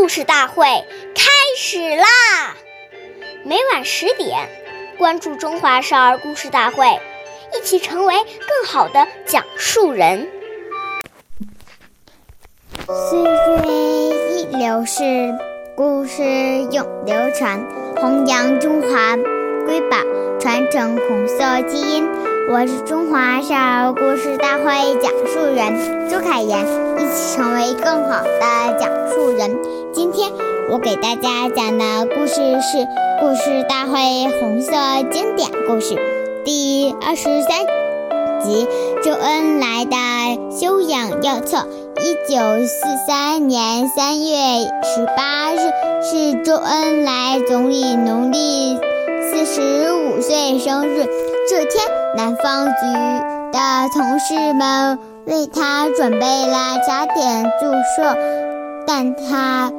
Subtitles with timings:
[0.00, 0.64] 故事大会
[1.14, 2.56] 开始啦！
[3.44, 4.48] 每晚十点，
[4.96, 6.86] 关注《中华少儿故事大会》，
[7.54, 10.26] 一起成为更好的讲述人。
[12.86, 13.72] 岁月
[14.30, 15.34] 易流逝，
[15.76, 16.22] 故事
[16.72, 17.62] 永流传，
[17.96, 19.18] 弘扬中华
[19.66, 19.98] 瑰宝，
[20.40, 22.08] 传承红色基因。
[22.48, 29.56] 我是中华少儿故事大会讲述人朱凯言，一起成为更好的讲述人。
[29.92, 30.30] 今天
[30.70, 32.78] 我给大家讲的故事是
[33.20, 33.98] 《故事大会》
[34.40, 34.72] 红色
[35.10, 35.96] 经典故事
[36.44, 37.66] 第二十三
[38.40, 38.68] 集
[39.04, 41.56] 《周恩来的修养要册》。
[42.02, 44.36] 一九四三年三月
[44.84, 45.58] 十八日
[46.02, 51.04] 是周恩来总理农历四十五岁生日。
[51.48, 51.84] 这天，
[52.16, 52.72] 南方局
[53.52, 53.58] 的
[53.92, 58.08] 同事们为他准备了早点祝寿，
[58.92, 59.70] 但他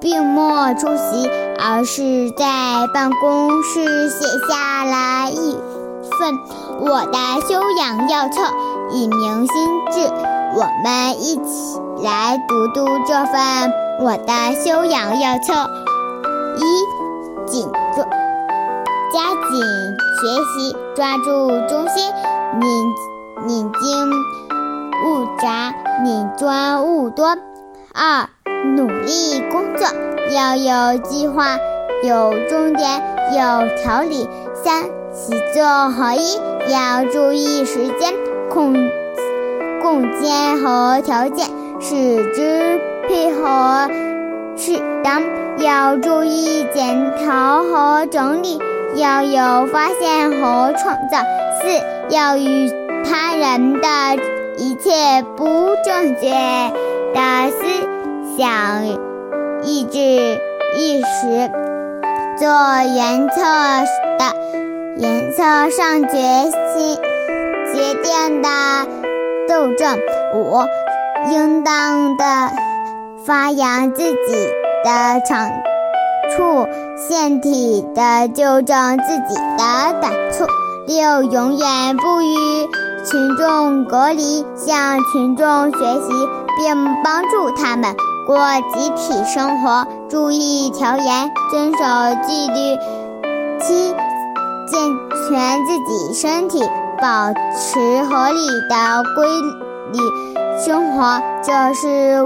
[0.00, 1.28] 并没出席，
[1.60, 5.52] 而是在办公室写下了一
[6.18, 6.32] 份
[6.80, 8.40] 《我的修养要册》，
[8.92, 10.10] 以明心志。
[10.54, 13.34] 我们一起来读读这份
[14.00, 15.52] 《我的修养要册》：
[16.56, 18.06] 一、紧抓。
[19.12, 19.60] 加紧
[20.22, 22.10] 学习，抓住中心，
[22.58, 22.94] 拧
[23.46, 24.10] 拧精
[25.04, 27.36] 勿杂，拧专勿多。
[27.96, 28.28] 二，
[28.74, 29.86] 努力工作，
[30.34, 31.56] 要有计划，
[32.02, 33.00] 有重点，
[33.32, 34.28] 有条理。
[34.52, 36.40] 三，习作合一，
[36.72, 38.12] 要注意时间、
[38.50, 38.74] 空
[39.80, 41.46] 空间和条件，
[41.80, 43.88] 使之配合
[44.56, 44.72] 适
[45.04, 45.22] 当，
[45.58, 48.58] 要注意检讨和整理。
[48.96, 51.18] 要有发现和创造。
[51.62, 52.68] 四要与
[53.04, 53.88] 他人的
[54.56, 55.44] 一切不
[55.84, 56.30] 正确
[57.12, 58.86] 的思想、
[59.62, 59.98] 意志、
[60.78, 61.50] 意识
[62.38, 62.48] 做
[62.94, 63.42] 原则
[64.18, 64.36] 的
[64.98, 66.18] 原则上决
[66.74, 66.98] 心
[67.72, 68.48] 决定的
[69.48, 69.98] 斗争。
[70.34, 70.62] 五
[71.30, 72.24] 应当的
[73.24, 74.48] 发扬自己
[74.84, 75.50] 的长
[76.36, 76.66] 处。
[76.96, 80.63] 腺体的纠正自己的短处。
[80.86, 82.34] 六，永远不与
[83.06, 86.12] 群众隔离，向群众学习，
[86.58, 87.96] 并帮助他们
[88.26, 88.36] 过
[88.74, 91.78] 集体生活，注意调研，遵守
[92.26, 92.76] 纪律。
[93.60, 93.94] 七，
[94.66, 94.78] 健
[95.26, 96.62] 全自己身体，
[97.00, 99.26] 保持合理的规
[99.92, 99.98] 律
[100.58, 102.22] 生活，这是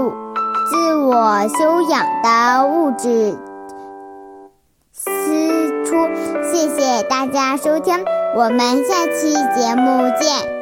[0.69, 3.37] 自我修养的物质。
[6.51, 8.03] 谢谢大家收听，
[8.35, 10.58] 我们下期节目见。